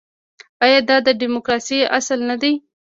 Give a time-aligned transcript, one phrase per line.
[0.63, 2.53] آیا دا د ډیموکراسۍ اصل نه دی؟